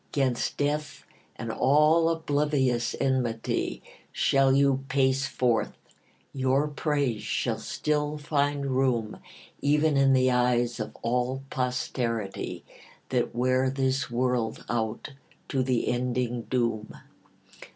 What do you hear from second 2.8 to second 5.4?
enmity Shall you pace